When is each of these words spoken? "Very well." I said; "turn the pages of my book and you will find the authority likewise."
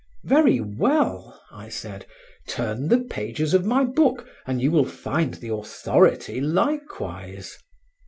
"Very 0.23 0.59
well." 0.59 1.39
I 1.51 1.69
said; 1.69 2.07
"turn 2.47 2.87
the 2.87 3.01
pages 3.01 3.53
of 3.53 3.67
my 3.67 3.83
book 3.85 4.27
and 4.47 4.59
you 4.59 4.71
will 4.71 4.83
find 4.87 5.35
the 5.35 5.49
authority 5.53 6.41
likewise." 6.41 7.59